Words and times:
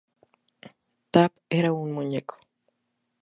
Tap 1.17 1.33
era 1.59 1.71
un 1.83 1.91
muñeco. 1.99 2.39